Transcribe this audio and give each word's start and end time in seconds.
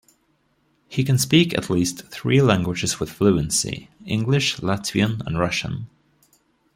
He 0.87 1.03
can 1.03 1.19
speak 1.19 1.53
at 1.55 1.69
least 1.69 2.07
three 2.07 2.41
languages 2.41 2.99
with 2.99 3.11
fluency: 3.11 3.91
English, 4.03 4.55
Latvian, 4.57 5.23
and 5.27 5.37
Russian. 5.37 5.89